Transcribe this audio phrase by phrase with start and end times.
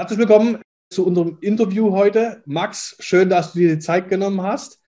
[0.00, 2.42] Herzlich willkommen zu unserem Interview heute.
[2.46, 4.80] Max, schön, dass du dir die Zeit genommen hast.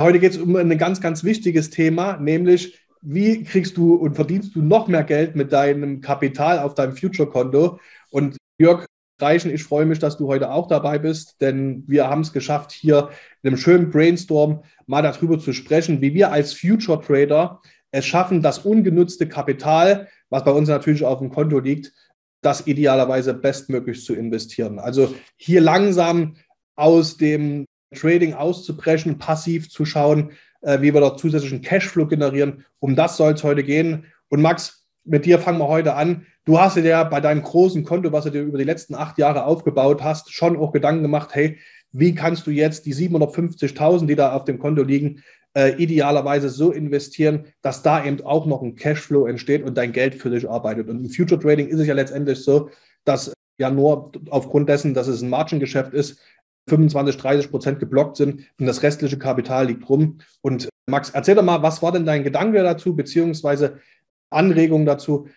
[0.00, 4.56] Heute geht es um ein ganz, ganz wichtiges Thema, nämlich wie kriegst du und verdienst
[4.56, 7.78] du noch mehr Geld mit deinem Kapital auf deinem Future-Konto?
[8.08, 8.86] Und Jörg
[9.20, 12.72] Reichen, ich freue mich, dass du heute auch dabei bist, denn wir haben es geschafft,
[12.72, 13.10] hier
[13.42, 17.60] in einem schönen Brainstorm mal darüber zu sprechen, wie wir als Future Trader
[17.90, 21.92] es schaffen, das ungenutzte Kapital, was bei uns natürlich auf dem Konto liegt,
[22.40, 24.78] das idealerweise bestmöglich zu investieren.
[24.78, 26.36] Also hier langsam
[26.76, 32.64] aus dem Trading auszubrechen, passiv zu schauen, äh, wie wir dort zusätzlichen Cashflow generieren.
[32.78, 34.06] Um das soll es heute gehen.
[34.28, 36.26] Und Max, mit dir fangen wir heute an.
[36.44, 39.18] Du hast dir ja bei deinem großen Konto, was du dir über die letzten acht
[39.18, 41.58] Jahre aufgebaut hast, schon auch Gedanken gemacht, hey,
[41.92, 45.22] wie kannst du jetzt die 750.000, die da auf dem Konto liegen,
[45.56, 50.14] äh, idealerweise so investieren, dass da eben auch noch ein Cashflow entsteht und dein Geld
[50.14, 50.88] für dich arbeitet.
[50.88, 52.70] Und im Future Trading ist es ja letztendlich so,
[53.04, 56.20] dass ja nur aufgrund dessen, dass es ein Margengeschäft ist,
[56.68, 60.18] 25, 30 Prozent geblockt sind und das restliche Kapital liegt rum.
[60.42, 63.80] Und Max, erzähl doch mal, was war denn dein Gedanke dazu, beziehungsweise
[64.30, 65.28] Anregung dazu,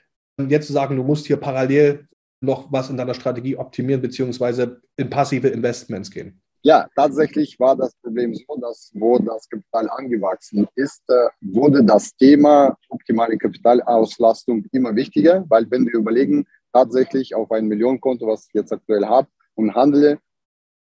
[0.47, 2.07] jetzt zu sagen, du musst hier parallel
[2.41, 6.41] noch was in deiner Strategie optimieren, beziehungsweise in passive Investments gehen?
[6.63, 12.15] Ja, tatsächlich war das Problem so, dass wo das Kapital angewachsen ist, äh, wurde das
[12.15, 18.53] Thema optimale Kapitalauslastung immer wichtiger, weil wenn wir überlegen, tatsächlich auf ein Millionenkonto, was ich
[18.53, 20.19] jetzt aktuell habe und handle,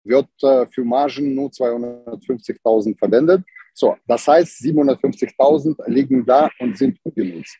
[0.03, 3.43] wird äh, für Margen nur 250.000 verwendet.
[3.73, 7.57] So, das heißt, 750.000 liegen da und sind ungenutzt.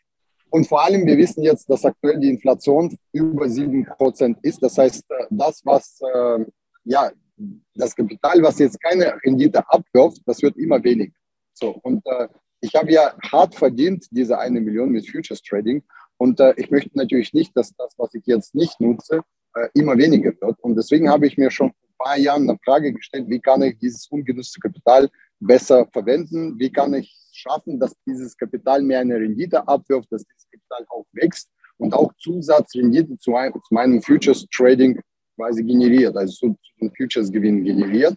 [0.52, 4.61] Und vor allem, wir wissen jetzt, dass aktuell die Inflation über 7% ist.
[4.61, 6.00] Das heißt, äh, das, was
[6.86, 7.11] ja,
[7.76, 11.14] das Kapital, was jetzt keine Rendite abwirft, das wird immer weniger.
[11.53, 12.28] So, und äh,
[12.62, 15.84] ich habe ja hart verdient, diese eine Million mit Futures Trading.
[16.17, 19.22] Und äh, ich möchte natürlich nicht, dass das, was ich jetzt nicht nutze,
[19.56, 20.59] äh, immer weniger wird.
[20.62, 23.62] Und deswegen habe ich mir schon vor ein paar Jahren eine Frage gestellt, wie kann
[23.64, 25.09] ich dieses ungenutzte Kapital
[25.40, 26.58] besser verwenden?
[26.58, 31.06] Wie kann ich schaffen, dass dieses Kapital mehr eine Rendite abwirft, dass dieses Kapital auch
[31.12, 35.00] wächst und auch Zusatzrendite zu, zu meinem Futures Trading
[35.36, 38.16] quasi generiert, also zu, Futures-Gewinn generiert.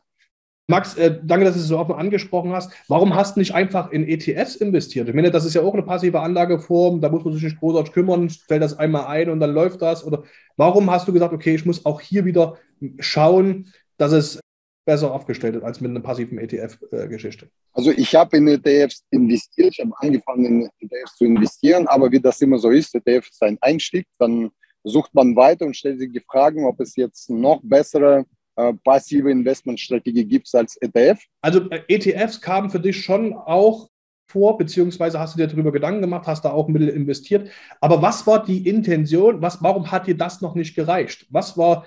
[0.69, 2.73] Max, äh, danke, dass du es so offen angesprochen hast.
[2.89, 5.09] Warum hast du nicht einfach in ETFs investiert?
[5.09, 7.93] Ich meine, das ist ja auch eine passive Anlageform, da muss man sich nicht großartig
[7.93, 10.05] kümmern, stellt das einmal ein und dann läuft das.
[10.05, 10.25] Oder
[10.57, 12.57] warum hast du gesagt, okay, ich muss auch hier wieder
[12.99, 14.41] schauen, dass es
[14.85, 17.49] besser aufgestellt ist als mit einer passiven ETF-Geschichte?
[17.73, 22.21] Also ich habe in ETFs investiert, ich habe angefangen in ETFs zu investieren, aber wie
[22.21, 24.51] das immer so ist, ETF ist ein Einstieg, dann
[24.87, 28.25] sucht man weiter und stellt sich die Fragen, ob es jetzt noch bessere
[28.57, 31.21] äh, passive Investmentstrategie gibt als ETF.
[31.43, 33.89] Also äh, ETFs kamen für dich schon auch
[34.29, 37.51] vor, beziehungsweise hast du dir darüber Gedanken gemacht, hast da auch Mittel investiert.
[37.81, 39.43] Aber was war die Intention?
[39.43, 41.27] Was, warum hat dir das noch nicht gereicht?
[41.31, 41.87] Was war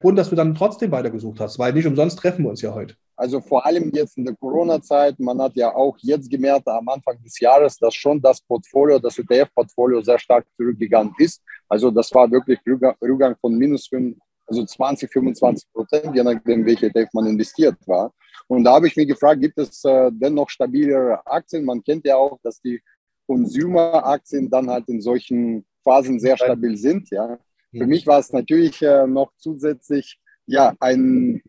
[0.00, 1.58] Grund, dass du dann trotzdem weitergesucht hast?
[1.58, 2.94] Weil nicht umsonst treffen wir uns ja heute.
[3.16, 7.22] Also vor allem jetzt in der Corona-Zeit, man hat ja auch jetzt gemerkt am Anfang
[7.22, 11.42] des Jahres, dass schon das Portfolio, das ETF-Portfolio sehr stark zurückgegangen ist.
[11.70, 14.16] Also das war wirklich Rückgang von minus 5,
[14.46, 18.12] also 20, 25 Prozent, je nachdem, welche ETF man investiert war.
[18.48, 21.64] Und da habe ich mich gefragt, gibt es äh, denn noch stabilere Aktien?
[21.64, 22.82] Man kennt ja auch, dass die
[23.26, 27.08] Consumer-Aktien dann halt in solchen Phasen sehr stabil sind.
[27.10, 27.38] Ja.
[27.70, 31.40] Für mich war es natürlich äh, noch zusätzlich ja, ein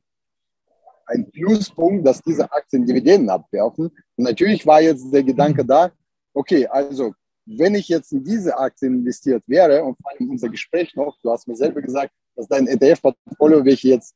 [1.12, 3.86] ein Pluspunkt, dass diese Aktien Dividenden abwerfen.
[4.16, 5.92] Und natürlich war jetzt der Gedanke da,
[6.34, 7.14] okay, also
[7.46, 11.32] wenn ich jetzt in diese Aktien investiert wäre, und vor allem unser Gespräch noch, du
[11.32, 14.16] hast mir selber gesagt, dass dein ETF-Portfolio, welche jetzt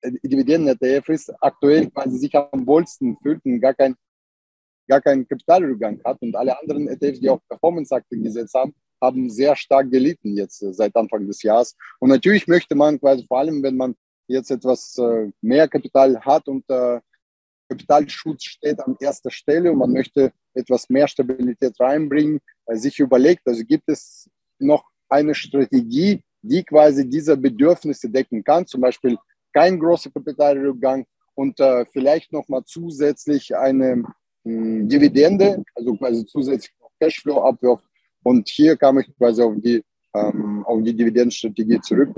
[0.00, 3.94] äh, Dividenden-ETF ist, aktuell quasi sich am wohlsten fühlt und gar kein
[4.88, 9.56] gar keinen Kapitalrückgang hat und alle anderen ETFs, die auch Performance-Aktien gesetzt haben, haben sehr
[9.56, 11.76] stark gelitten jetzt äh, seit Anfang des Jahres.
[11.98, 13.94] Und natürlich möchte man quasi vor allem, wenn man
[14.28, 16.64] jetzt etwas äh, mehr Kapital hat und
[17.72, 22.40] Kapitalschutz steht an erster Stelle und man möchte etwas mehr Stabilität reinbringen,
[22.72, 24.28] sich überlegt, also gibt es
[24.58, 29.16] noch eine Strategie, die quasi diese Bedürfnisse decken kann, zum Beispiel
[29.52, 31.04] kein großer Kapitalrückgang
[31.34, 34.08] und äh, vielleicht nochmal zusätzlich eine mh,
[34.44, 37.84] hm, Dividende, also quasi zusätzlich Cashflow abwirft.
[38.22, 39.82] Und hier kam ich quasi auf die,
[40.14, 42.14] ähm, auf die Dividendenstrategie zurück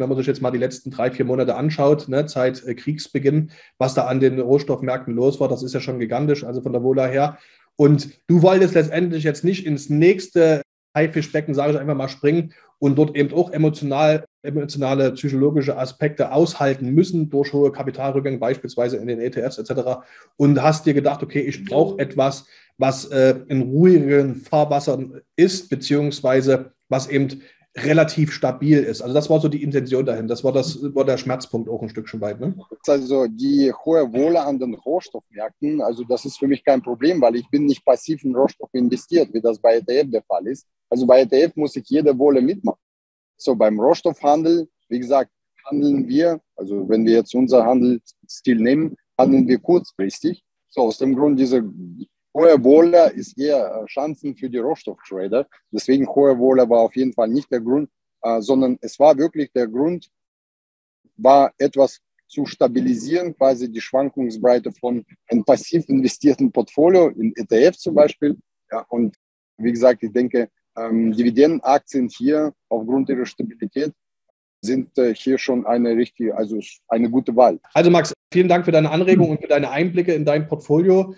[0.00, 3.50] wenn man sich jetzt mal die letzten drei, vier Monate anschaut, ne, seit äh, Kriegsbeginn,
[3.78, 6.82] was da an den Rohstoffmärkten los war, das ist ja schon gigantisch, also von der
[6.82, 7.38] Wohler her.
[7.76, 10.62] Und du wolltest letztendlich jetzt nicht ins nächste
[10.96, 16.90] Haifischbecken, sage ich einfach mal, springen und dort eben auch emotional, emotionale, psychologische Aspekte aushalten
[16.90, 20.00] müssen durch hohe Kapitalrückgänge, beispielsweise in den ETFs etc.
[20.36, 22.46] Und hast dir gedacht, okay, ich brauche etwas,
[22.78, 27.42] was äh, in ruhigen Fahrwassern ist, beziehungsweise was eben
[27.84, 29.02] relativ stabil ist.
[29.02, 30.28] Also das war so die Intention dahin.
[30.28, 32.40] Das war, das, war der Schmerzpunkt auch ein Stückchen weit.
[32.40, 32.54] Ne?
[32.86, 37.36] Also die hohe Wohle an den Rohstoffmärkten, also das ist für mich kein Problem, weil
[37.36, 40.66] ich bin nicht passiv in Rohstoff investiert, wie das bei ETF der Fall ist.
[40.90, 42.80] Also bei ETF muss ich jede Wohle mitmachen.
[43.36, 45.30] So beim Rohstoffhandel, wie gesagt,
[45.66, 50.42] handeln wir, also wenn wir jetzt unser Handelsstil nehmen, handeln wir kurzfristig.
[50.70, 51.62] So aus dem Grund diese
[52.34, 55.46] hohe Wohle ist eher Chancen für die Rohstofftrader.
[55.70, 57.90] Deswegen hohe Wohle war auf jeden Fall nicht der Grund,
[58.22, 60.08] äh, sondern es war wirklich der Grund,
[61.16, 67.94] war etwas zu stabilisieren, quasi die Schwankungsbreite von einem passiv investierten Portfolio, in ETF zum
[67.94, 68.36] Beispiel.
[68.70, 69.16] Ja, und
[69.56, 73.92] wie gesagt, ich denke, ähm, Dividendenaktien hier aufgrund ihrer Stabilität
[74.60, 77.58] sind äh, hier schon eine richtige, also eine gute Wahl.
[77.72, 81.14] Also Max, vielen Dank für deine Anregung und für deine Einblicke in dein Portfolio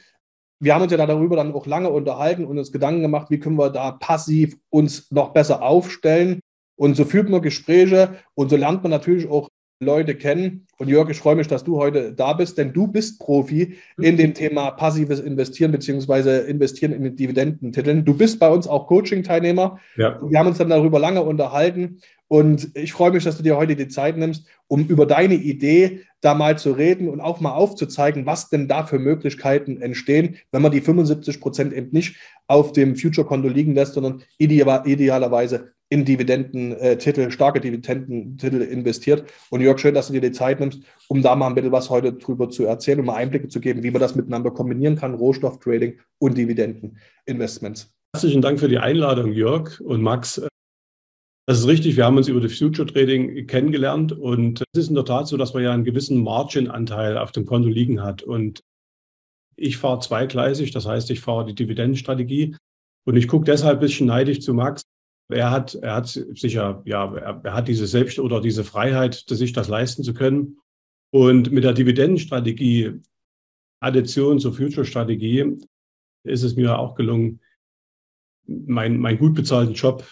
[0.61, 3.57] wir haben uns ja darüber dann auch lange unterhalten und uns Gedanken gemacht, wie können
[3.57, 6.41] wir da passiv uns noch besser aufstellen.
[6.77, 9.49] Und so führt man Gespräche und so lernt man natürlich auch
[9.83, 10.67] Leute kennen.
[10.79, 14.19] Und Jörg, ich freue mich, dass du heute da bist, denn du bist Profi in
[14.19, 18.05] dem Thema passives Investieren beziehungsweise Investieren in Dividendentiteln.
[18.05, 19.79] Du bist bei uns auch Coaching-Teilnehmer.
[19.97, 20.21] Ja.
[20.23, 23.75] Wir haben uns dann darüber lange unterhalten und ich freue mich, dass du dir heute
[23.75, 28.27] die Zeit nimmst, um über deine Idee da mal zu reden und auch mal aufzuzeigen,
[28.27, 32.97] was denn da für Möglichkeiten entstehen, wenn man die 75 Prozent eben nicht auf dem
[32.97, 39.25] Future-Konto liegen lässt, sondern idealerweise in Dividendentitel, starke Dividendentitel investiert.
[39.51, 41.91] Und Jörg, schön, dass du dir die Zeit nimmst, um da mal ein bisschen was
[41.91, 45.15] heute drüber zu erzählen und mal Einblicke zu geben, wie man das miteinander kombinieren kann,
[45.15, 47.93] Rohstofftrading und Dividendeninvestments.
[48.15, 50.41] Herzlichen Dank für die Einladung, Jörg und Max.
[51.51, 54.95] Das ist richtig, wir haben uns über das Future Trading kennengelernt und es ist in
[54.95, 58.23] der Tat so, dass man ja einen gewissen Margin-Anteil auf dem Konto liegen hat.
[58.23, 58.63] Und
[59.57, 62.55] ich fahre zweigleisig, das heißt, ich fahre die Dividendenstrategie
[63.05, 64.83] und ich gucke deshalb ein bisschen neidisch zu Max.
[65.29, 69.53] Er hat, er hat sicher, ja, er, er hat diese Selbst- oder diese Freiheit, sich
[69.53, 70.59] das leisten zu können.
[71.13, 72.93] Und mit der Dividendenstrategie,
[73.81, 75.59] Addition zur Future-Strategie,
[76.23, 77.41] ist es mir auch gelungen,
[78.47, 80.07] meinen mein gut bezahlten Job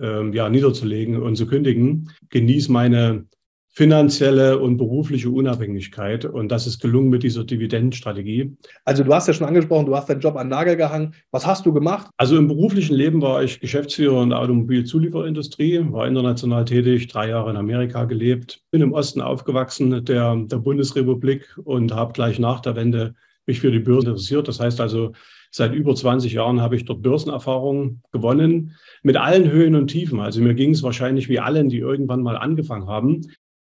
[0.00, 2.10] ähm, ja, niederzulegen und zu kündigen.
[2.30, 3.26] Genieße meine
[3.74, 6.26] finanzielle und berufliche Unabhängigkeit.
[6.26, 8.54] Und das ist gelungen mit dieser Dividendenstrategie.
[8.84, 11.14] Also du hast ja schon angesprochen, du hast deinen Job an Nagel gehangen.
[11.30, 12.08] Was hast du gemacht?
[12.18, 17.50] Also im beruflichen Leben war ich Geschäftsführer in der Automobilzulieferindustrie, war international tätig, drei Jahre
[17.50, 22.76] in Amerika gelebt, bin im Osten aufgewachsen der, der Bundesrepublik und habe gleich nach der
[22.76, 23.14] Wende
[23.46, 24.48] mich für die Börse interessiert.
[24.48, 25.12] Das heißt also,
[25.54, 30.18] Seit über 20 Jahren habe ich dort Börsenerfahrung gewonnen, mit allen Höhen und Tiefen.
[30.18, 33.20] Also mir ging es wahrscheinlich wie allen, die irgendwann mal angefangen haben.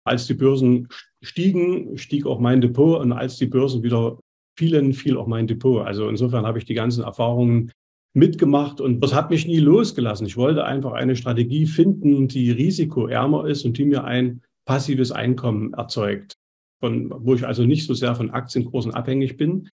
[0.03, 0.89] Als die Börsen
[1.23, 4.19] stiegen, stieg auch mein Depot und als die Börsen wieder
[4.55, 5.83] fielen, fiel auch mein Depot.
[5.83, 7.71] Also insofern habe ich die ganzen Erfahrungen
[8.13, 10.27] mitgemacht und das hat mich nie losgelassen.
[10.27, 15.73] Ich wollte einfach eine Strategie finden, die risikoärmer ist und die mir ein passives Einkommen
[15.73, 16.37] erzeugt,
[16.81, 19.69] von, wo ich also nicht so sehr von Aktienkursen abhängig bin,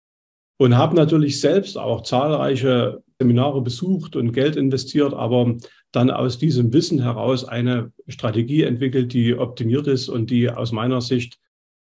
[0.58, 5.56] und habe natürlich selbst auch zahlreiche Seminare besucht und Geld investiert, aber
[5.92, 11.02] dann aus diesem Wissen heraus eine Strategie entwickelt, die optimiert ist und die aus meiner
[11.02, 11.40] Sicht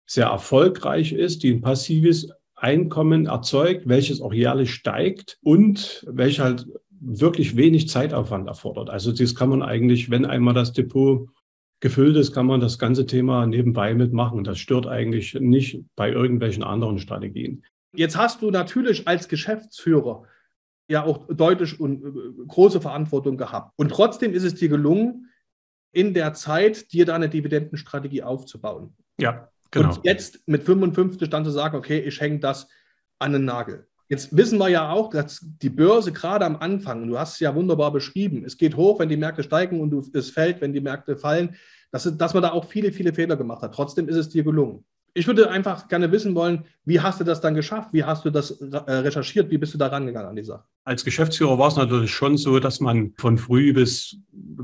[0.05, 6.65] sehr erfolgreich ist, die ein passives Einkommen erzeugt, welches auch jährlich steigt und welches halt
[6.99, 8.89] wirklich wenig Zeitaufwand erfordert.
[8.89, 11.29] Also das kann man eigentlich, wenn einmal das Depot
[11.79, 14.43] gefüllt ist, kann man das ganze Thema nebenbei mitmachen.
[14.43, 17.63] Das stört eigentlich nicht bei irgendwelchen anderen Strategien.
[17.93, 20.23] Jetzt hast du natürlich als Geschäftsführer
[20.89, 23.73] ja auch deutlich und äh, große Verantwortung gehabt.
[23.75, 25.29] Und trotzdem ist es dir gelungen,
[25.91, 28.95] in der Zeit dir da eine Dividendenstrategie aufzubauen.
[29.19, 29.95] Ja, genau.
[29.95, 32.67] Und jetzt mit 55 dann zu sagen, okay, ich hänge das
[33.19, 33.87] an den Nagel.
[34.09, 37.53] Jetzt wissen wir ja auch, dass die Börse gerade am Anfang, du hast es ja
[37.53, 41.17] wunderbar beschrieben, es geht hoch, wenn die Märkte steigen und es fällt, wenn die Märkte
[41.17, 41.55] fallen,
[41.91, 43.73] dass, dass man da auch viele, viele Fehler gemacht hat.
[43.73, 44.85] Trotzdem ist es dir gelungen.
[45.13, 47.91] Ich würde einfach gerne wissen wollen, wie hast du das dann geschafft?
[47.91, 49.49] Wie hast du das äh, recherchiert?
[49.49, 50.63] Wie bist du da rangegangen an die Sache?
[50.83, 54.17] Als Geschäftsführer war es natürlich schon so, dass man von früh bis,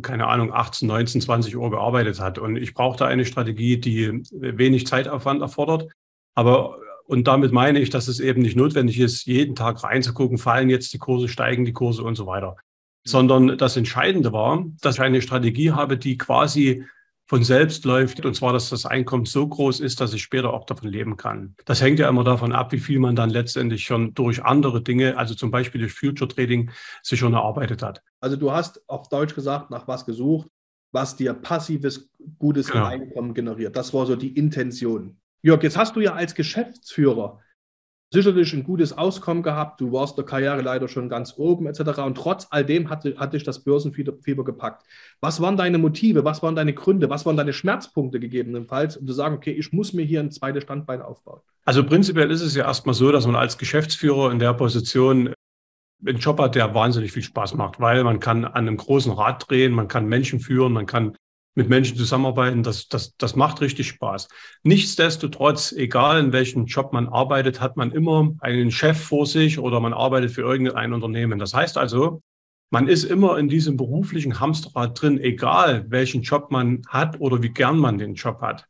[0.04, 2.38] keine Ahnung, 18, 19, 20 Uhr gearbeitet hat.
[2.38, 5.92] Und ich brauchte eine Strategie, die wenig Zeitaufwand erfordert.
[6.36, 10.70] Aber und damit meine ich, dass es eben nicht notwendig ist, jeden Tag reinzugucken, fallen
[10.70, 12.52] jetzt die Kurse, steigen die Kurse und so weiter.
[12.52, 12.56] Mhm.
[13.06, 16.86] Sondern das Entscheidende war, dass ich eine Strategie habe, die quasi
[17.26, 18.26] von selbst läuft.
[18.26, 21.56] Und zwar, dass das Einkommen so groß ist, dass ich später auch davon leben kann.
[21.66, 25.18] Das hängt ja immer davon ab, wie viel man dann letztendlich schon durch andere Dinge,
[25.18, 28.02] also zum Beispiel durch Future Trading, sich schon erarbeitet hat.
[28.20, 30.48] Also du hast auf Deutsch gesagt, nach was gesucht,
[30.92, 32.86] was dir passives, gutes genau.
[32.86, 33.76] Einkommen generiert.
[33.76, 35.18] Das war so die Intention.
[35.44, 37.40] Jörg, jetzt hast du ja als Geschäftsführer
[38.14, 42.00] sicherlich ein gutes Auskommen gehabt, du warst der Karriereleiter schon ganz oben etc.
[42.00, 44.86] Und trotz all dem hatte, hatte dich das Börsenfieber gepackt.
[45.20, 49.14] Was waren deine Motive, was waren deine Gründe, was waren deine Schmerzpunkte gegebenenfalls, um zu
[49.14, 51.42] sagen, okay, ich muss mir hier ein zweites Standbein aufbauen?
[51.66, 55.34] Also prinzipiell ist es ja erstmal so, dass man als Geschäftsführer in der Position
[56.06, 59.50] einen Job hat, der wahnsinnig viel Spaß macht, weil man kann an einem großen Rad
[59.50, 61.18] drehen, man kann Menschen führen, man kann
[61.56, 64.28] mit Menschen zusammenarbeiten, das, das, das macht richtig Spaß.
[64.64, 69.80] Nichtsdestotrotz, egal in welchem Job man arbeitet, hat man immer einen Chef vor sich oder
[69.80, 71.40] man arbeitet für irgendein Unternehmen.
[71.40, 72.22] Das heißt also,
[72.72, 77.52] man ist immer in diesem beruflichen Hamsterrad drin, egal welchen Job man hat oder wie
[77.52, 78.66] gern man den Job hat.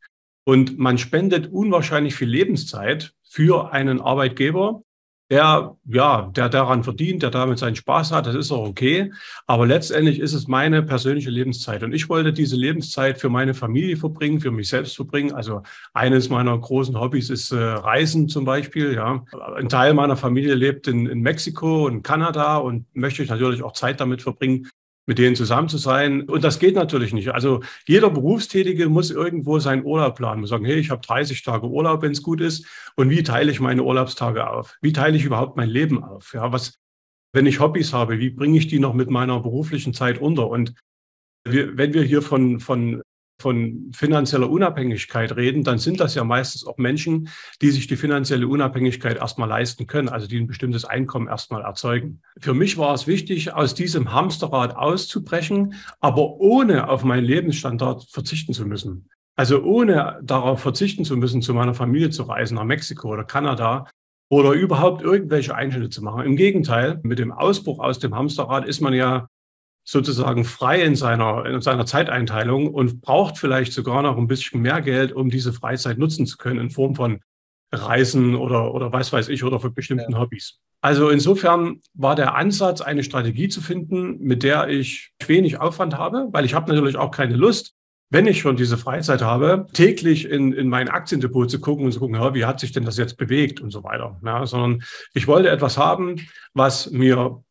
[0.45, 4.81] Und man spendet unwahrscheinlich viel Lebenszeit für einen Arbeitgeber,
[5.29, 9.11] der, ja, der daran verdient, der damit seinen Spaß hat, das ist auch okay.
[9.47, 11.81] Aber letztendlich ist es meine persönliche Lebenszeit.
[11.83, 15.33] Und ich wollte diese Lebenszeit für meine Familie verbringen, für mich selbst verbringen.
[15.33, 15.63] Also
[15.93, 18.93] eines meiner großen Hobbys ist äh, Reisen zum Beispiel.
[18.93, 19.23] Ja.
[19.55, 23.73] Ein Teil meiner Familie lebt in, in Mexiko und Kanada und möchte ich natürlich auch
[23.73, 24.67] Zeit damit verbringen,
[25.05, 26.29] mit denen zusammen zu sein.
[26.29, 27.29] Und das geht natürlich nicht.
[27.29, 30.41] Also jeder Berufstätige muss irgendwo seinen Urlaub planen.
[30.41, 32.65] Muss sagen, hey, ich habe 30 Tage Urlaub, wenn es gut ist.
[32.95, 34.77] Und wie teile ich meine Urlaubstage auf?
[34.81, 36.33] Wie teile ich überhaupt mein Leben auf?
[36.33, 36.79] Ja, was,
[37.33, 40.49] wenn ich Hobbys habe, wie bringe ich die noch mit meiner beruflichen Zeit unter?
[40.49, 40.73] Und
[41.45, 43.01] wir, wenn wir hier von, von
[43.43, 47.29] von finanzieller Unabhängigkeit reden, dann sind das ja meistens auch Menschen,
[47.61, 52.21] die sich die finanzielle Unabhängigkeit erstmal leisten können, also die ein bestimmtes Einkommen erstmal erzeugen.
[52.39, 58.53] Für mich war es wichtig, aus diesem Hamsterrad auszubrechen, aber ohne auf meinen Lebensstandard verzichten
[58.53, 59.09] zu müssen.
[59.35, 63.87] Also ohne darauf verzichten zu müssen, zu meiner Familie zu reisen, nach Mexiko oder Kanada,
[64.29, 66.25] oder überhaupt irgendwelche Einschnitte zu machen.
[66.25, 69.27] Im Gegenteil, mit dem Ausbruch aus dem Hamsterrad ist man ja
[69.83, 74.81] sozusagen frei in seiner, in seiner Zeiteinteilung und braucht vielleicht sogar noch ein bisschen mehr
[74.81, 77.19] Geld, um diese Freizeit nutzen zu können in Form von
[77.71, 80.19] Reisen oder, oder was weiß ich oder für bestimmten ja.
[80.19, 80.59] Hobbys.
[80.81, 86.27] Also insofern war der Ansatz, eine Strategie zu finden, mit der ich wenig Aufwand habe,
[86.31, 87.73] weil ich habe natürlich auch keine Lust,
[88.09, 91.99] wenn ich schon diese Freizeit habe, täglich in, in mein Aktiendepot zu gucken und zu
[91.99, 94.19] gucken, ja, wie hat sich denn das jetzt bewegt und so weiter.
[94.23, 96.19] Ja, sondern ich wollte etwas haben,
[96.53, 97.43] was mir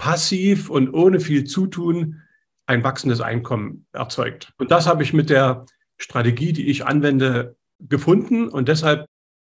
[0.00, 2.22] passiv und ohne viel Zutun
[2.66, 4.54] ein wachsendes Einkommen erzeugt.
[4.56, 5.66] Und das habe ich mit der
[5.98, 8.48] Strategie, die ich anwende, gefunden.
[8.48, 9.04] Und deshalb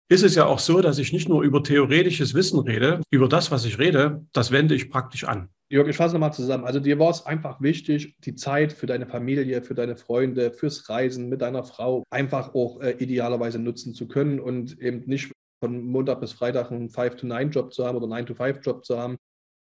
[0.10, 3.50] ist es ja auch so, dass ich nicht nur über theoretisches Wissen rede, über das,
[3.50, 5.48] was ich rede, das wende ich praktisch an.
[5.70, 6.66] Jörg, ich fasse nochmal zusammen.
[6.66, 10.90] Also dir war es einfach wichtig, die Zeit für deine Familie, für deine Freunde, fürs
[10.90, 15.32] Reisen mit deiner Frau einfach auch äh, idealerweise nutzen zu können und eben nicht
[15.64, 19.16] von Montag bis Freitag einen 5-to-9-Job zu haben oder 9-to-5-Job zu haben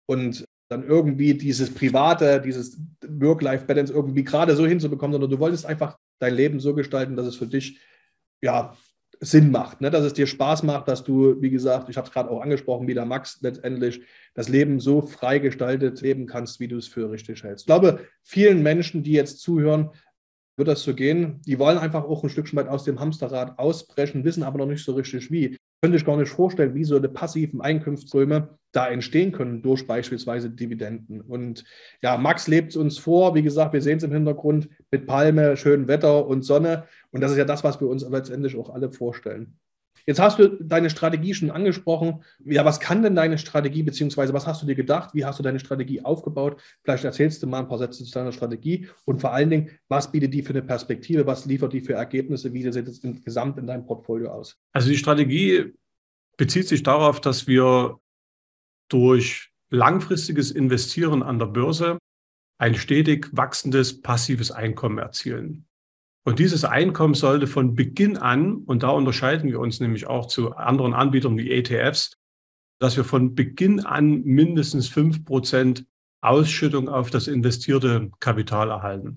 [0.06, 5.98] und dann irgendwie dieses Private, dieses Work-Life-Balance irgendwie gerade so hinzubekommen, sondern du wolltest einfach
[6.18, 7.80] dein Leben so gestalten, dass es für dich
[8.42, 8.76] ja
[9.20, 9.90] Sinn macht, ne?
[9.90, 12.86] dass es dir Spaß macht, dass du, wie gesagt, ich habe es gerade auch angesprochen,
[12.86, 14.02] wie der Max letztendlich
[14.34, 17.62] das Leben so frei gestaltet leben kannst, wie du es für richtig hältst.
[17.62, 19.90] Ich glaube, vielen Menschen, die jetzt zuhören,
[20.58, 21.40] wird das so gehen.
[21.46, 24.84] Die wollen einfach auch ein Stückchen weit aus dem Hamsterrad ausbrechen, wissen aber noch nicht
[24.84, 29.32] so richtig wie könnte ich gar nicht vorstellen, wie so eine passiven Einkunftsströme da entstehen
[29.32, 31.20] können durch beispielsweise Dividenden.
[31.20, 31.64] Und
[32.02, 33.34] ja, Max lebt es uns vor.
[33.34, 36.84] Wie gesagt, wir sehen es im Hintergrund mit Palme, schönem Wetter und Sonne.
[37.10, 39.56] Und das ist ja das, was wir uns letztendlich auch alle vorstellen.
[40.08, 42.24] Jetzt hast du deine Strategie schon angesprochen.
[42.42, 45.10] Ja, was kann denn deine Strategie, beziehungsweise was hast du dir gedacht?
[45.12, 46.62] Wie hast du deine Strategie aufgebaut?
[46.82, 50.10] Vielleicht erzählst du mal ein paar Sätze zu deiner Strategie und vor allen Dingen, was
[50.10, 51.26] bietet die für eine Perspektive?
[51.26, 52.54] Was liefert die für Ergebnisse?
[52.54, 54.56] Wie sieht es insgesamt in deinem Portfolio aus?
[54.72, 55.74] Also die Strategie
[56.38, 58.00] bezieht sich darauf, dass wir
[58.88, 61.98] durch langfristiges Investieren an der Börse
[62.56, 65.67] ein stetig wachsendes passives Einkommen erzielen.
[66.24, 70.54] Und dieses Einkommen sollte von Beginn an, und da unterscheiden wir uns nämlich auch zu
[70.54, 72.18] anderen Anbietern wie ETFs,
[72.80, 75.86] dass wir von Beginn an mindestens fünf Prozent
[76.20, 79.16] Ausschüttung auf das investierte Kapital erhalten.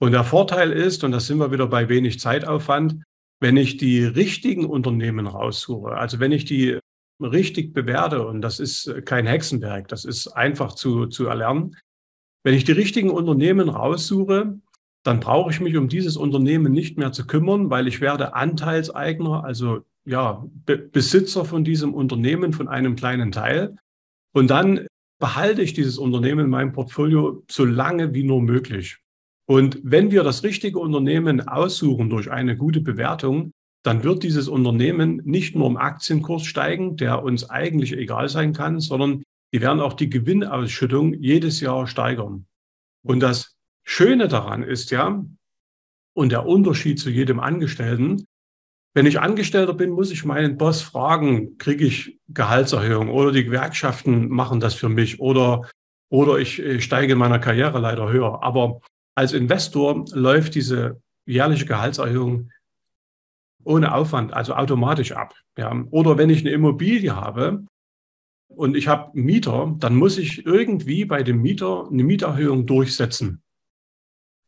[0.00, 3.02] Und der Vorteil ist, und da sind wir wieder bei wenig Zeitaufwand,
[3.40, 6.78] wenn ich die richtigen Unternehmen raussuche, also wenn ich die
[7.20, 11.76] richtig bewerte, und das ist kein Hexenwerk, das ist einfach zu, zu erlernen,
[12.42, 14.58] wenn ich die richtigen Unternehmen raussuche,
[15.02, 19.44] dann brauche ich mich um dieses Unternehmen nicht mehr zu kümmern, weil ich werde Anteilseigner,
[19.44, 23.76] also ja, Be Besitzer von diesem Unternehmen, von einem kleinen Teil.
[24.32, 24.86] Und dann
[25.18, 28.98] behalte ich dieses Unternehmen in meinem Portfolio so lange wie nur möglich.
[29.46, 33.52] Und wenn wir das richtige Unternehmen aussuchen durch eine gute Bewertung,
[33.82, 38.80] dann wird dieses Unternehmen nicht nur im Aktienkurs steigen, der uns eigentlich egal sein kann,
[38.80, 42.46] sondern die werden auch die Gewinnausschüttung jedes Jahr steigern.
[43.02, 43.56] Und das
[43.92, 45.24] Schöne daran ist ja,
[46.14, 48.24] und der Unterschied zu jedem Angestellten,
[48.92, 54.28] Wenn ich Angestellter bin, muss ich meinen Boss fragen, kriege ich Gehaltserhöhung oder die Gewerkschaften
[54.28, 55.68] machen das für mich oder,
[56.08, 58.42] oder ich steige in meiner Karriere leider höher.
[58.42, 58.80] Aber
[59.14, 62.50] als Investor läuft diese jährliche Gehaltserhöhung
[63.62, 65.34] ohne Aufwand, also automatisch ab.
[65.56, 65.72] Ja.
[65.90, 67.66] Oder wenn ich eine Immobilie habe
[68.48, 73.42] und ich habe Mieter, dann muss ich irgendwie bei dem Mieter eine Mieterhöhung durchsetzen.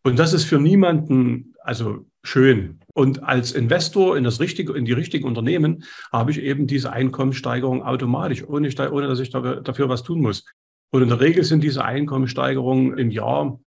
[0.05, 2.81] Und das ist für niemanden also schön.
[2.95, 7.83] Und als Investor in das richtige, in die richtigen Unternehmen habe ich eben diese Einkommenssteigerung
[7.83, 10.45] automatisch, ohne, ohne dass ich dafür was tun muss.
[10.91, 13.61] Und in der Regel sind diese Einkommenssteigerungen im Jahr,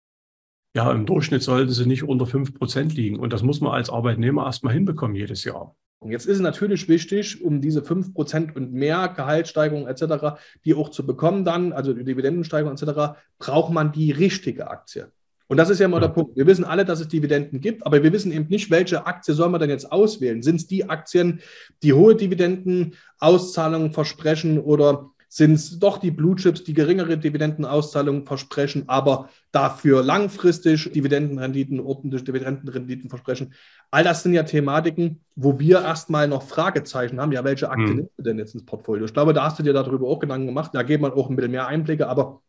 [0.76, 3.19] ja, im Durchschnitt sollten sie nicht unter fünf Prozent liegen.
[3.19, 5.76] Und das muss man als Arbeitnehmer erstmal hinbekommen jedes Jahr.
[6.00, 10.91] Und jetzt ist es natürlich wichtig, um diese 5% und mehr Gehaltssteigerung etc., die auch
[10.91, 15.11] zu bekommen dann, also die Dividendensteigerung etc., braucht man die richtige Aktie.
[15.47, 16.37] Und das ist ja immer der Punkt.
[16.37, 19.51] Wir wissen alle, dass es Dividenden gibt, aber wir wissen eben nicht, welche Aktie soll
[19.51, 20.43] man denn jetzt auswählen.
[20.43, 21.41] Sind es die Aktien,
[21.83, 28.85] die hohe Dividendenauszahlungen versprechen oder sind es doch die Blue Chips, die geringere Dividendenauszahlungen versprechen,
[28.87, 33.53] aber dafür langfristig Dividendenrenditen, ordentliche Dividendenrenditen versprechen.
[33.91, 37.33] All das sind ja Thematiken, wo wir erstmal noch Fragezeichen haben.
[37.33, 37.97] Ja, welche Aktie hm.
[37.97, 39.07] nimmst du denn jetzt ins Portfolio?
[39.07, 40.71] Ich glaube, da hast du dir darüber auch Gedanken gemacht.
[40.73, 42.41] Da geht man auch ein bisschen mehr Einblicke, aber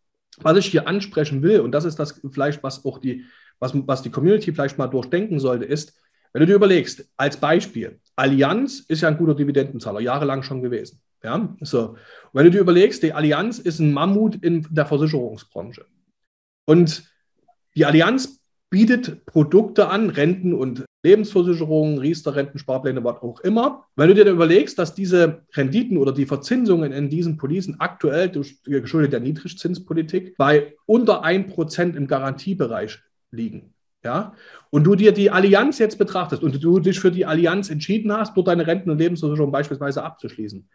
[0.42, 3.25] was ich hier ansprechen will, und das ist das vielleicht, was auch die,
[3.60, 5.94] was, was die Community vielleicht mal durchdenken sollte, ist,
[6.34, 11.01] wenn du dir überlegst, als Beispiel, Allianz ist ja ein guter Dividendenzahler, jahrelang schon gewesen.
[11.24, 11.96] Ja, so.
[12.34, 15.86] Wenn du dir überlegst, die Allianz ist ein Mammut in der Versicherungsbranche.
[16.65, 17.10] Und
[17.75, 23.86] die Allianz bietet Produkte an, Renten und Lebensversicherungen, Riester-Renten, Sparpläne, was auch immer.
[23.96, 28.62] Wenn du dir überlegst, dass diese Renditen oder die Verzinsungen in diesen Policen aktuell durch
[28.64, 33.00] geschuldet der Niedrigzinspolitik bei unter 1% im Garantiebereich
[33.32, 33.74] liegen.
[34.04, 34.34] Ja?
[34.72, 38.36] Und du dir die Allianz jetzt betrachtest und du dich für die Allianz entschieden hast,
[38.36, 40.68] dort deine Renten- und Lebensversicherung beispielsweise abzuschließen.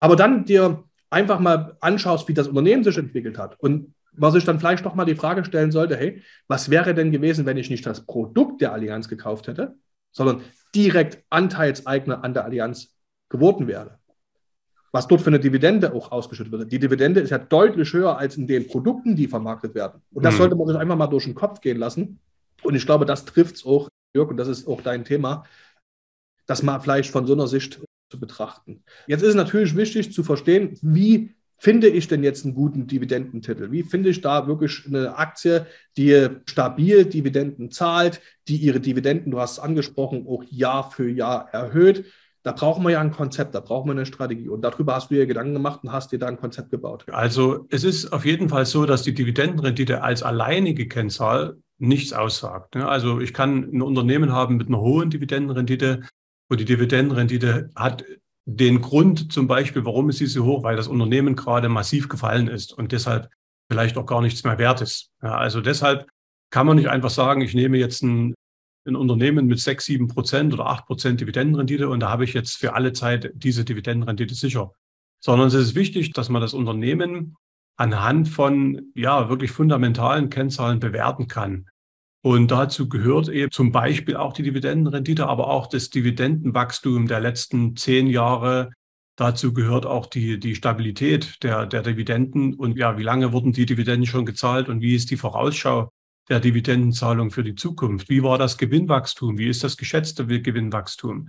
[0.00, 4.44] Aber dann dir einfach mal anschaust, wie das Unternehmen sich entwickelt hat und was sich
[4.44, 7.70] dann vielleicht doch mal die Frage stellen sollte, hey, was wäre denn gewesen, wenn ich
[7.70, 9.76] nicht das Produkt der Allianz gekauft hätte,
[10.12, 10.42] sondern
[10.74, 12.94] direkt Anteilseigner an der Allianz
[13.28, 13.98] geworden wäre?
[14.92, 16.70] Was dort für eine Dividende auch ausgeschüttet wird.
[16.70, 20.02] Die Dividende ist ja deutlich höher als in den Produkten, die vermarktet werden.
[20.12, 20.38] Und das mhm.
[20.38, 22.20] sollte man sich einfach mal durch den Kopf gehen lassen.
[22.62, 25.44] Und ich glaube, das trifft es auch, Jörg, und das ist auch dein Thema,
[26.46, 28.84] das mal vielleicht von so einer Sicht zu betrachten.
[29.08, 33.70] Jetzt ist es natürlich wichtig zu verstehen, wie finde ich denn jetzt einen guten Dividendentitel?
[33.70, 39.40] Wie finde ich da wirklich eine Aktie, die stabil Dividenden zahlt, die ihre Dividenden, du
[39.40, 42.04] hast es angesprochen, auch Jahr für Jahr erhöht?
[42.42, 44.50] Da brauchen wir ja ein Konzept, da brauchen wir eine Strategie.
[44.50, 47.06] Und darüber hast du dir Gedanken gemacht und hast dir da ein Konzept gebaut.
[47.10, 52.76] Also es ist auf jeden Fall so, dass die Dividendenrendite als alleinige Kennzahl nichts aussagt.
[52.76, 56.02] Also ich kann ein Unternehmen haben mit einer hohen Dividendenrendite
[56.50, 58.04] und die Dividendenrendite hat
[58.46, 62.48] den Grund zum Beispiel, warum ist sie so hoch, weil das Unternehmen gerade massiv gefallen
[62.48, 63.30] ist und deshalb
[63.70, 65.10] vielleicht auch gar nichts mehr wert ist.
[65.22, 66.06] Ja, also deshalb
[66.50, 68.34] kann man nicht einfach sagen, ich nehme jetzt ein,
[68.86, 72.56] ein Unternehmen mit sechs, sieben Prozent oder acht Prozent Dividendenrendite und da habe ich jetzt
[72.56, 74.72] für alle Zeit diese Dividendenrendite sicher.
[75.20, 77.36] Sondern es ist wichtig, dass man das Unternehmen
[77.76, 81.66] anhand von ja wirklich fundamentalen Kennzahlen bewerten kann.
[82.24, 87.76] Und dazu gehört eben zum Beispiel auch die Dividendenrendite, aber auch das Dividendenwachstum der letzten
[87.76, 88.70] zehn Jahre.
[89.16, 93.66] Dazu gehört auch die, die Stabilität der, der Dividenden und ja, wie lange wurden die
[93.66, 95.90] Dividenden schon gezahlt und wie ist die Vorausschau
[96.30, 98.08] der Dividendenzahlung für die Zukunft?
[98.08, 99.36] Wie war das Gewinnwachstum?
[99.36, 101.28] Wie ist das geschätzte Gewinnwachstum?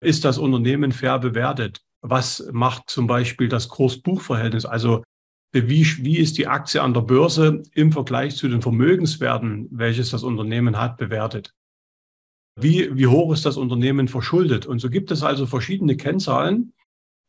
[0.00, 1.80] Ist das Unternehmen fair bewertet?
[2.00, 4.66] Was macht zum Beispiel das Kurs-Buch-Verhältnis?
[4.66, 5.04] Also
[5.52, 10.22] wie, wie ist die Aktie an der Börse im Vergleich zu den Vermögenswerten, welches das
[10.22, 11.54] Unternehmen hat, bewertet.
[12.60, 14.66] Wie, wie hoch ist das Unternehmen verschuldet?
[14.66, 16.72] Und so gibt es also verschiedene Kennzahlen,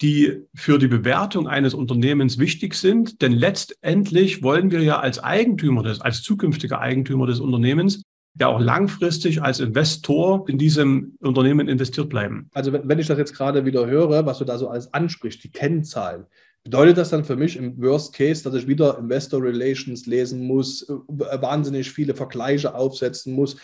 [0.02, 3.22] die für die Bewertung eines Unternehmens wichtig sind.
[3.22, 8.04] Denn letztendlich wollen wir ja als Eigentümer des, als zukünftiger Eigentümer des Unternehmens
[8.40, 12.50] ja auch langfristig als Investor in diesem Unternehmen investiert bleiben.
[12.54, 15.52] Also wenn ich das jetzt gerade wieder höre, was du da so alles ansprichst, die
[15.52, 16.26] Kennzahlen,
[16.70, 20.84] Bedeutet das dann für mich im Worst Case, dass ich wieder Investor Relations lesen muss,
[20.84, 20.94] äh,
[21.42, 23.58] wahnsinnig viele Vergleiche aufsetzen muss,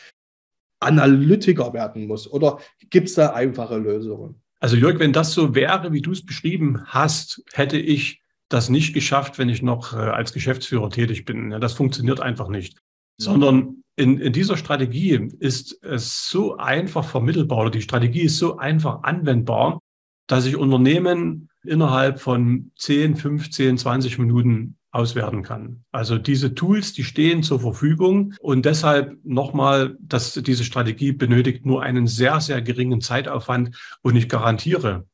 [0.79, 2.27] Analytiker werden muss?
[2.31, 4.41] Oder gibt es da einfache Lösungen?
[4.59, 8.95] Also Jörg, wenn das so wäre, wie du es beschrieben hast, hätte ich das nicht
[8.95, 11.51] geschafft, wenn ich noch äh, als Geschäftsführer tätig bin.
[11.61, 12.79] Das funktioniert einfach nicht.
[13.17, 18.57] Sondern in, in dieser Strategie ist es so einfach vermittelbar oder die Strategie ist so
[18.57, 19.79] einfach anwendbar,
[20.27, 25.83] dass ich Unternehmen innerhalb von 10, 15, 20 Minuten auswerten kann.
[25.91, 31.83] Also diese Tools, die stehen zur Verfügung und deshalb nochmal, dass diese Strategie benötigt nur
[31.83, 35.05] einen sehr, sehr geringen Zeitaufwand und ich garantiere,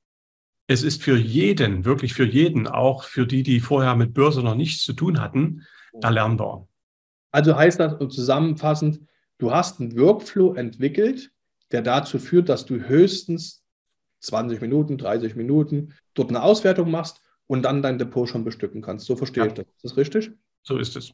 [0.68, 4.56] es ist für jeden, wirklich für jeden, auch für die, die vorher mit Börse noch
[4.56, 5.66] nichts zu tun hatten,
[6.02, 6.68] erlernbar.
[7.32, 9.02] Also heißt das zusammenfassend,
[9.40, 11.32] du hast einen Workflow entwickelt,
[11.72, 13.61] der dazu führt, dass du höchstens
[14.22, 19.06] 20 Minuten, 30 Minuten dort eine Auswertung machst und dann dein Depot schon bestücken kannst.
[19.06, 19.48] So verstehe ja.
[19.48, 19.66] ich das.
[19.66, 20.32] Ist das richtig?
[20.64, 21.12] So ist es.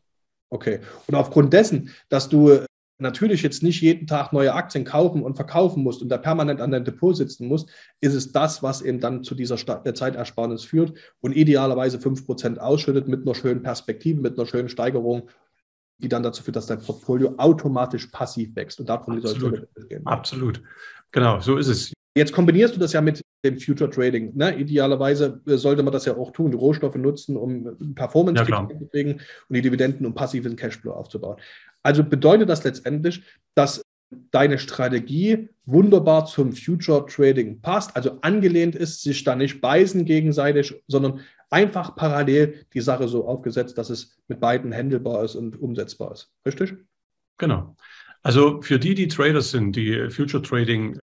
[0.50, 0.80] Okay.
[1.08, 2.60] Und aufgrund dessen, dass du
[3.00, 6.72] natürlich jetzt nicht jeden Tag neue Aktien kaufen und verkaufen musst und da permanent an
[6.72, 7.70] deinem Depot sitzen musst,
[8.02, 13.22] ist es das, was eben dann zu dieser Zeitersparnis führt und idealerweise 5% ausschüttet mit
[13.22, 15.30] einer schönen Perspektive, mit einer schönen Steigerung,
[16.00, 18.80] die dann dazu führt, dass dein Portfolio automatisch passiv wächst.
[18.80, 20.62] Und davon soll es Absolut.
[21.12, 21.94] Genau, so ist es.
[22.18, 24.36] Jetzt kombinierst du das ja mit dem Future Trading.
[24.36, 24.58] Ne?
[24.58, 28.88] Idealerweise äh, sollte man das ja auch tun, die Rohstoffe nutzen, um Performance ja, zu
[28.88, 31.38] kriegen und die Dividenden, um passiven Cashflow aufzubauen.
[31.84, 33.24] Also bedeutet das letztendlich,
[33.56, 33.82] dass
[34.32, 40.82] deine Strategie wunderbar zum Future Trading passt, also angelehnt ist, sich da nicht beißen gegenseitig,
[40.88, 46.14] sondern einfach parallel die Sache so aufgesetzt, dass es mit beiden handelbar ist und umsetzbar
[46.14, 46.32] ist.
[46.46, 46.74] Richtig?
[47.38, 47.76] Genau.
[48.24, 50.98] Also für die, die Traders sind, die Future Trading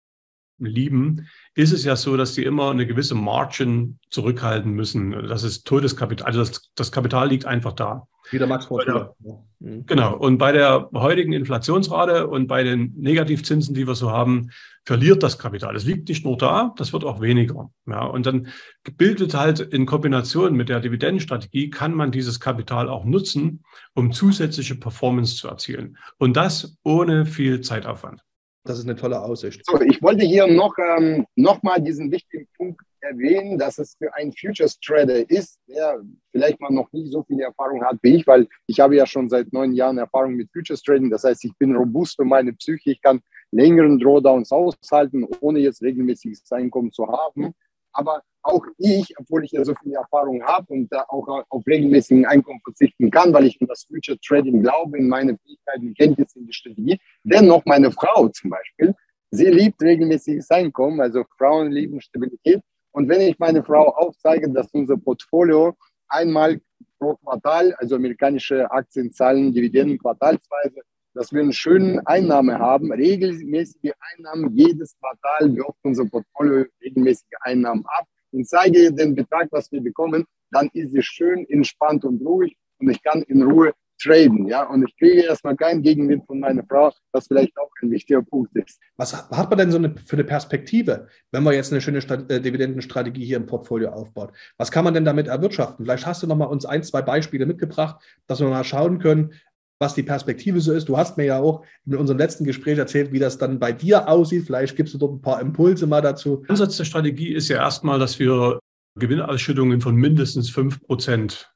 [0.67, 5.13] lieben, ist es ja so, dass die immer eine gewisse Margin zurückhalten müssen.
[5.29, 6.27] Das ist Todeskapital.
[6.27, 8.07] Also das, das Kapital liegt einfach da.
[8.31, 9.15] Wie der Max vorher.
[9.59, 9.87] Mhm.
[9.87, 10.17] Genau.
[10.17, 14.51] Und bei der heutigen Inflationsrate und bei den Negativzinsen, die wir so haben,
[14.85, 15.77] verliert das Kapital.
[15.77, 17.71] Es liegt nicht nur da, das wird auch weniger.
[17.87, 18.49] Ja, und dann
[18.97, 24.77] bildet halt in Kombination mit der Dividendenstrategie kann man dieses Kapital auch nutzen, um zusätzliche
[24.77, 25.99] Performance zu erzielen.
[26.19, 28.23] Und das ohne viel Zeitaufwand.
[28.65, 29.65] Das ist eine tolle Aussicht.
[29.65, 34.15] So, ich wollte hier noch, ähm, noch mal diesen wichtigen Punkt erwähnen, dass es für
[34.15, 38.27] einen Futures Trader ist, der vielleicht mal noch nie so viel Erfahrung hat wie ich,
[38.27, 41.11] weil ich habe ja schon seit neun Jahren Erfahrung mit Futures Trading.
[41.11, 42.91] Das heißt, ich bin robust für meine Psyche.
[42.91, 43.21] Ich kann
[43.51, 47.55] längeren Drawdowns aushalten, ohne jetzt regelmäßiges Einkommen zu haben.
[47.93, 52.27] Aber auch ich, obwohl ich ja so viel Erfahrung habe und da auch auf regelmäßigen
[52.27, 56.47] Einkommen verzichten kann, weil ich in das Future Trading glaube, in meine Fähigkeiten, Kenntnisse in
[56.47, 56.99] die Strategie.
[57.23, 58.95] Dennoch meine Frau zum Beispiel,
[59.31, 62.61] sie liebt regelmäßiges Einkommen, also Frauen lieben Stabilität.
[62.93, 65.77] Und wenn ich meine Frau aufzeige, dass unser Portfolio
[66.09, 66.61] einmal
[66.99, 70.81] pro Quartal, also amerikanische Aktien zahlen Dividenden quartalsweise,
[71.15, 74.57] dass wir eine schöne Einnahme haben, regelmäßige Einnahmen.
[74.57, 80.25] Jedes Quartal wirft unser Portfolio regelmäßige Einnahmen ab und zeige den Betrag, was wir bekommen,
[80.51, 84.89] dann ist es schön entspannt und ruhig und ich kann in Ruhe traden, ja, und
[84.89, 88.79] ich kriege erstmal keinen Gegenwind von meiner Frau, was vielleicht auch ein wichtiger Punkt ist.
[88.97, 92.31] Was hat man denn so eine, für eine Perspektive, wenn man jetzt eine schöne Stat
[92.31, 94.33] äh, Dividendenstrategie hier im Portfolio aufbaut?
[94.57, 95.85] Was kann man denn damit erwirtschaften?
[95.85, 99.35] Vielleicht hast du noch mal uns ein, zwei Beispiele mitgebracht, dass wir mal schauen können,
[99.81, 100.89] was die Perspektive so ist.
[100.89, 104.09] Du hast mir ja auch in unserem letzten Gespräch erzählt, wie das dann bei dir
[104.09, 104.45] aussieht.
[104.45, 106.45] Vielleicht gibst du dort ein paar Impulse mal dazu.
[106.49, 108.61] Ansatz der Strategie ist ja erstmal, dass wir
[108.99, 111.47] Gewinnausschüttungen von mindestens 5%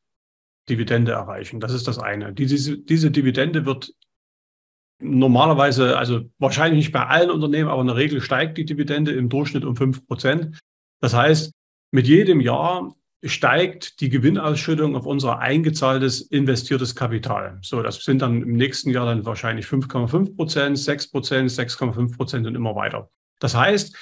[0.70, 1.60] Dividende erreichen.
[1.60, 2.32] Das ist das eine.
[2.32, 3.92] Diese, diese Dividende wird
[5.02, 9.28] normalerweise, also wahrscheinlich nicht bei allen Unternehmen, aber in der Regel steigt die Dividende im
[9.28, 10.56] Durchschnitt um 5%.
[11.02, 11.52] Das heißt,
[11.90, 17.58] mit jedem Jahr steigt die Gewinnausschüttung auf unser eingezahltes investiertes Kapital.
[17.62, 22.46] So, das sind dann im nächsten Jahr dann wahrscheinlich 5,5 Prozent, 6 Prozent, 6,5 Prozent
[22.46, 23.10] und immer weiter.
[23.40, 23.96] Das heißt,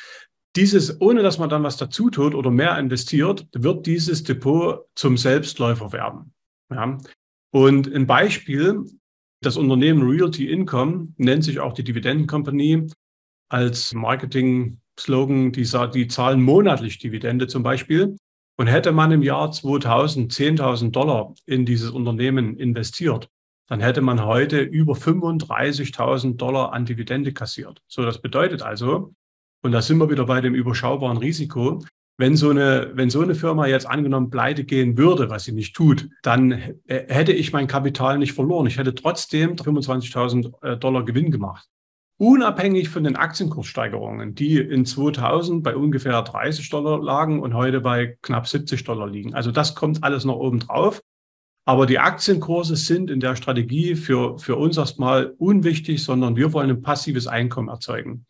[0.56, 5.16] dieses, ohne dass man dann was dazu tut oder mehr investiert, wird dieses Depot zum
[5.16, 6.34] Selbstläufer werden.
[6.70, 6.98] Ja.
[7.50, 8.84] Und ein Beispiel,
[9.40, 12.86] das Unternehmen Realty Income nennt sich auch die Dividenden Company
[13.48, 18.16] als Marketing-Slogan, die, die zahlen monatlich Dividende zum Beispiel.
[18.56, 23.28] Und hätte man im Jahr 2000 10.000 Dollar in dieses Unternehmen investiert,
[23.68, 27.80] dann hätte man heute über 35.000 Dollar an Dividende kassiert.
[27.88, 29.14] So, das bedeutet also,
[29.62, 31.82] und da sind wir wieder bei dem überschaubaren Risiko,
[32.18, 35.74] wenn so eine, wenn so eine Firma jetzt angenommen pleite gehen würde, was sie nicht
[35.74, 38.66] tut, dann hätte ich mein Kapital nicht verloren.
[38.66, 41.66] Ich hätte trotzdem 25.000 äh, Dollar Gewinn gemacht
[42.22, 48.16] unabhängig von den Aktienkurssteigerungen, die in 2000 bei ungefähr 30 Dollar lagen und heute bei
[48.22, 49.34] knapp 70 Dollar liegen.
[49.34, 51.02] Also das kommt alles noch oben drauf.
[51.64, 56.70] Aber die Aktienkurse sind in der Strategie für, für uns erstmal unwichtig, sondern wir wollen
[56.70, 58.24] ein passives Einkommen erzeugen.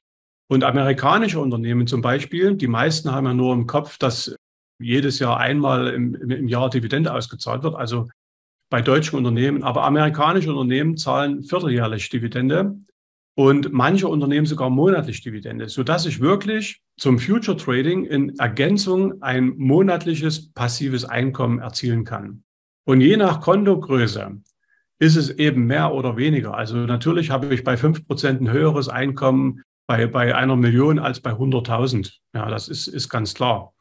[0.49, 4.35] Und amerikanische Unternehmen zum Beispiel, die meisten haben ja nur im Kopf, dass
[4.81, 8.09] jedes Jahr einmal im, im Jahr Dividende ausgezahlt wird, also
[8.71, 9.63] bei deutschen Unternehmen.
[9.63, 12.75] Aber amerikanische Unternehmen zahlen vierteljährlich Dividende
[13.35, 19.55] und manche Unternehmen sogar monatlich Dividende, sodass ich wirklich zum Future Trading in Ergänzung ein
[19.57, 22.45] monatliches passives Einkommen erzielen kann.
[22.85, 24.41] Und je nach Kontogröße
[24.99, 26.55] ist es eben mehr oder weniger.
[26.55, 31.33] Also natürlich habe ich bei 5% ein höheres Einkommen bei, bei einer Million als bei
[31.33, 32.13] 100.000.
[32.35, 33.73] Ja, das ist, ist ganz klar.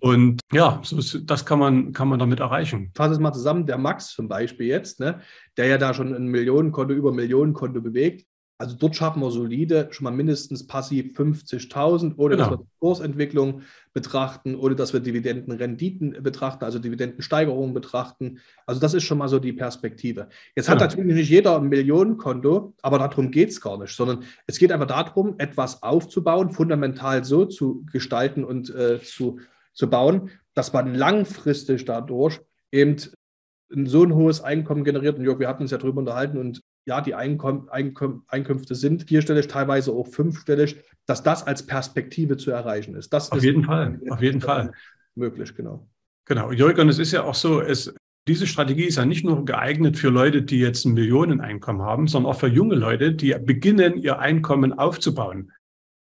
[0.00, 2.90] Und ja, so ist, das kann man, kann man damit erreichen.
[2.94, 5.20] Fass es mal zusammen, der Max zum Beispiel jetzt, ne,
[5.56, 8.26] der ja da schon ein Millionenkonto über Millionenkonto bewegt,
[8.62, 12.50] also dort schaffen wir solide schon mal mindestens passiv 50.000, ohne genau.
[12.50, 18.38] dass wir Kursentwicklung betrachten, ohne dass wir Dividendenrenditen betrachten, also Dividendensteigerungen betrachten.
[18.64, 20.28] Also das ist schon mal so die Perspektive.
[20.54, 20.80] Jetzt genau.
[20.80, 24.70] hat natürlich nicht jeder ein Millionenkonto, aber darum geht es gar nicht, sondern es geht
[24.70, 29.40] einfach darum, etwas aufzubauen, fundamental so zu gestalten und äh, zu,
[29.72, 32.96] zu bauen, dass man langfristig dadurch eben
[33.86, 35.18] so ein hohes Einkommen generiert.
[35.18, 39.04] Und Jörg, wir hatten uns ja darüber unterhalten und ja, die Einkomm Einkomm Einkünfte sind
[39.04, 43.12] vierstellig, teilweise auch fünfstellig, dass das als Perspektive zu erreichen ist.
[43.12, 44.72] Das auf ist jeden Fall, auf jeden Fall.
[45.14, 45.88] Möglich, genau.
[46.24, 47.94] Genau, Jörg, und es ist ja auch so, es,
[48.28, 52.32] diese Strategie ist ja nicht nur geeignet für Leute, die jetzt ein Millioneneinkommen haben, sondern
[52.32, 55.52] auch für junge Leute, die beginnen, ihr Einkommen aufzubauen.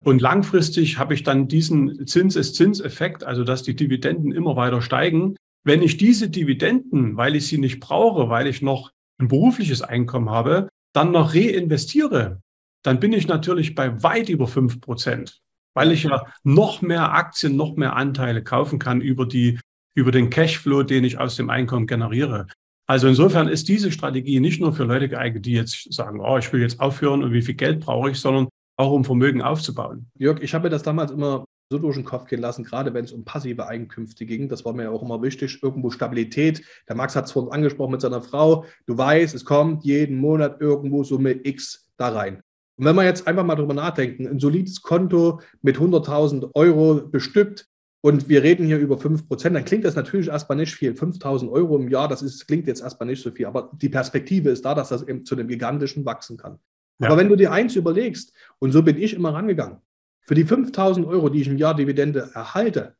[0.04, 5.34] Und langfristig habe ich dann diesen Zinseszinseffekt, also dass die Dividenden immer weiter steigen.
[5.64, 10.30] Wenn ich diese Dividenden, weil ich sie nicht brauche, weil ich noch ein berufliches Einkommen
[10.30, 12.40] habe, dann noch reinvestiere,
[12.82, 15.40] dann bin ich natürlich bei weit über fünf Prozent,
[15.74, 19.58] weil ich ja noch mehr Aktien, noch mehr Anteile kaufen kann über die,
[19.96, 22.46] über den Cashflow, den ich aus dem Einkommen generiere.
[22.86, 26.52] Also insofern ist diese Strategie nicht nur für Leute geeignet, die jetzt sagen, oh, ich
[26.52, 30.10] will jetzt aufhören und wie viel Geld brauche ich, sondern auch um Vermögen aufzubauen.
[30.18, 33.04] Jörg, ich habe mir das damals immer so durch den Kopf gehen lassen, gerade wenn
[33.04, 34.48] es um passive Einkünfte ging.
[34.48, 35.62] Das war mir ja auch immer wichtig.
[35.62, 36.62] Irgendwo Stabilität.
[36.88, 38.64] Der Max hat es vorhin angesprochen mit seiner Frau.
[38.86, 42.42] Du weißt, es kommt jeden Monat irgendwo Summe X da rein.
[42.76, 47.68] Und wenn wir jetzt einfach mal drüber nachdenken, ein solides Konto mit 100.000 Euro bestückt
[48.02, 50.92] und wir reden hier über 5 Prozent, dann klingt das natürlich erstmal nicht viel.
[50.92, 54.50] 5.000 Euro im Jahr, das ist, klingt jetzt erstmal nicht so viel, aber die Perspektive
[54.50, 56.58] ist da, dass das eben zu einem gigantischen wachsen kann.
[56.98, 57.08] Ja.
[57.08, 59.78] Aber wenn du dir eins überlegst, und so bin ich immer rangegangen,
[60.24, 62.96] für die 5000 Euro, die ich im Jahr Dividende erhalte,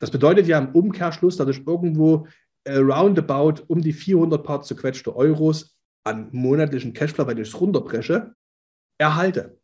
[0.00, 2.28] das bedeutet ja im Umkehrschluss, dass ich irgendwo
[2.64, 8.34] äh, roundabout um die 400 paar zerquetschte Euros an monatlichen Cashflow, wenn ich es runterbreche,
[8.98, 9.57] erhalte.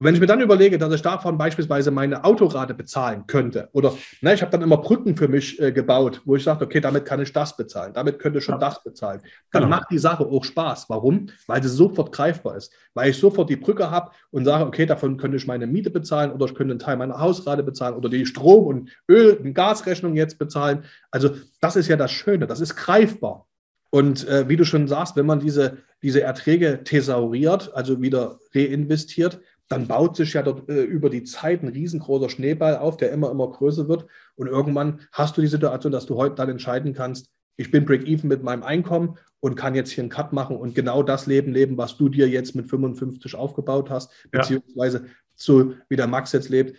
[0.00, 3.94] Und wenn ich mir dann überlege, dass ich davon beispielsweise meine Autorate bezahlen könnte, oder
[4.22, 7.04] ne, ich habe dann immer Brücken für mich äh, gebaut, wo ich sage, okay, damit
[7.04, 8.58] kann ich das bezahlen, damit könnte ich schon ja.
[8.58, 9.20] das bezahlen,
[9.52, 9.76] dann genau.
[9.76, 10.90] macht die Sache auch Spaß.
[10.90, 11.28] Warum?
[11.46, 12.72] Weil sie sofort greifbar ist.
[12.92, 16.32] Weil ich sofort die Brücke habe und sage, okay, davon könnte ich meine Miete bezahlen
[16.32, 20.16] oder ich könnte einen Teil meiner Hausrate bezahlen oder die Strom- und Öl- und Gasrechnung
[20.16, 20.84] jetzt bezahlen.
[21.12, 21.30] Also
[21.60, 23.46] das ist ja das Schöne, das ist greifbar.
[23.94, 29.38] Und äh, wie du schon sagst, wenn man diese, diese Erträge thesauriert, also wieder reinvestiert,
[29.68, 33.30] dann baut sich ja dort äh, über die Zeit ein riesengroßer Schneeball auf, der immer,
[33.30, 34.06] immer größer wird.
[34.36, 38.28] Und irgendwann hast du die Situation, dass du heute dann entscheiden kannst, ich bin Break-Even
[38.28, 41.78] mit meinem Einkommen und kann jetzt hier einen Cut machen und genau das Leben leben,
[41.78, 45.04] was du dir jetzt mit 55 aufgebaut hast, beziehungsweise ja.
[45.34, 46.76] so wie der Max jetzt lebt.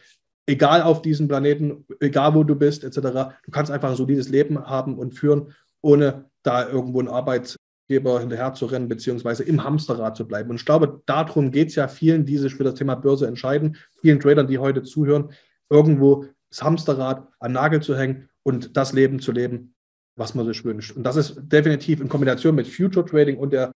[0.48, 2.98] Egal auf diesem Planeten, egal wo du bist, etc.
[3.44, 8.54] Du kannst einfach so dieses Leben haben und führen, ohne da irgendwo ein Arbeits, hinterher
[8.54, 10.50] zu rennen, beziehungsweise im Hamsterrad zu bleiben.
[10.50, 13.78] Und ich glaube, darum geht es ja vielen, die sich für das Thema Börse entscheiden,
[14.02, 15.32] vielen Tradern, die heute zuhören,
[15.70, 19.76] irgendwo das Hamsterrad an Nagel zu hängen und das Leben zu leben,
[20.16, 20.96] was man sich wünscht.
[20.96, 23.72] Und das ist definitiv in Kombination mit Future Trading und der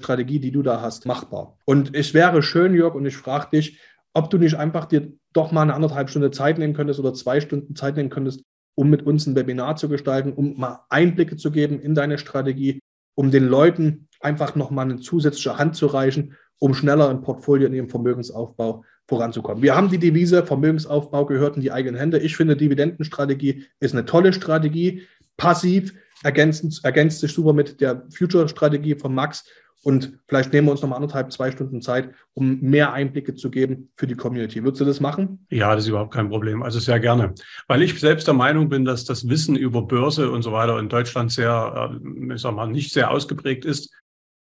[0.00, 1.58] Strategie, die du da hast, machbar.
[1.64, 3.78] Und es wäre schön, Jörg, und ich frage dich,
[4.14, 7.40] ob du nicht einfach dir doch mal eine anderthalb Stunde Zeit nehmen könntest oder zwei
[7.40, 8.42] Stunden Zeit nehmen könntest,
[8.74, 12.80] um mit uns ein Webinar zu gestalten, um mal Einblicke zu geben in deine Strategie,
[13.14, 17.74] um den Leuten einfach nochmal eine zusätzliche Hand zu reichen, um schneller im Portfolio in
[17.74, 19.62] ihrem Vermögensaufbau voranzukommen.
[19.62, 22.18] Wir haben die Devise Vermögensaufbau gehört in die eigenen Hände.
[22.18, 25.02] Ich finde, Dividendenstrategie ist eine tolle Strategie.
[25.36, 29.44] Passiv ergänzt, ergänzt sich super mit der Future-Strategie von Max
[29.84, 33.50] und vielleicht nehmen wir uns noch mal anderthalb, zwei Stunden Zeit, um mehr Einblicke zu
[33.50, 34.62] geben für die Community.
[34.62, 35.44] Würdest du das machen?
[35.50, 36.62] Ja, das ist überhaupt kein Problem.
[36.62, 37.34] Also sehr gerne.
[37.66, 40.88] Weil ich selbst der Meinung bin, dass das Wissen über Börse und so weiter in
[40.88, 43.92] Deutschland sehr, äh, ich sag mal, nicht sehr ausgeprägt ist.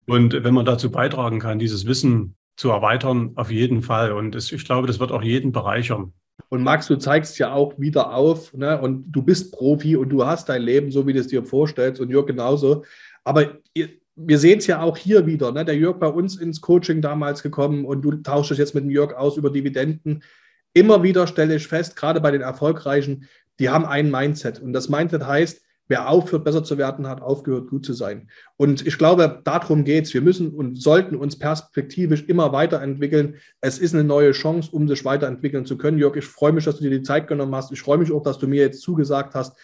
[0.06, 4.12] Und wenn man dazu beitragen kann, dieses Wissen zu erweitern, auf jeden Fall.
[4.12, 6.14] Und das, ich glaube, das wird auch jeden bereichern.
[6.48, 8.80] Und Max, du zeigst ja auch wieder auf, ne?
[8.80, 12.00] und du bist Profi und du hast dein Leben so, wie du es dir vorstellst,
[12.00, 12.84] und Jörg genauso.
[13.24, 15.52] Aber ihr, wir sehen es ja auch hier wieder.
[15.52, 15.64] Ne?
[15.64, 18.90] Der Jörg bei uns ins Coaching damals gekommen und du tauschst dich jetzt mit dem
[18.90, 20.22] Jörg aus über Dividenden.
[20.72, 23.28] Immer wieder stelle ich fest, gerade bei den Erfolgreichen,
[23.60, 24.60] die haben ein Mindset.
[24.60, 28.28] Und das Mindset heißt, wer aufhört, besser zu werden, hat aufgehört, gut zu sein.
[28.56, 30.14] Und ich glaube, darum geht es.
[30.14, 33.36] Wir müssen und sollten uns perspektivisch immer weiterentwickeln.
[33.60, 35.98] Es ist eine neue Chance, um sich weiterentwickeln zu können.
[35.98, 37.70] Jörg, ich freue mich, dass du dir die Zeit genommen hast.
[37.70, 39.56] Ich freue mich auch, dass du mir jetzt zugesagt hast,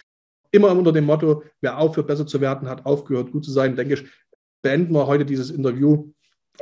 [0.53, 3.95] immer unter dem Motto, wer aufhört, besser zu werden, hat aufgehört, gut zu sein, denke
[3.95, 4.05] ich,
[4.63, 6.11] beenden wir heute dieses Interview.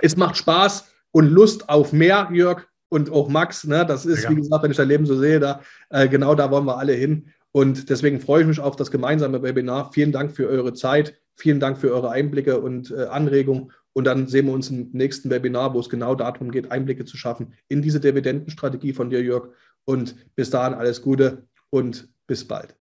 [0.02, 3.66] Es macht Spaß und Lust auf mehr, Jörg und auch Max.
[3.66, 3.86] Ne?
[3.86, 4.30] Das ist, ja.
[4.32, 6.94] wie gesagt, wenn ich dein Leben so sehe, da, äh, genau da wollen wir alle
[6.94, 7.30] hin.
[7.54, 9.92] Und deswegen freue ich mich auf das gemeinsame Webinar.
[9.94, 11.18] Vielen Dank für eure Zeit.
[11.36, 13.72] Vielen Dank für eure Einblicke und äh, Anregungen.
[13.94, 17.18] Und dann sehen wir uns im nächsten Webinar, wo es genau darum geht, Einblicke zu
[17.18, 19.50] schaffen in diese Dividendenstrategie von dir, Jörg.
[19.84, 22.76] Und bis dahin alles Gute und bis bald.